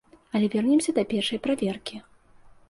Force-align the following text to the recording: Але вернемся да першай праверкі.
Але 0.37 0.47
вернемся 0.53 0.95
да 0.99 1.03
першай 1.11 1.41
праверкі. 1.45 2.01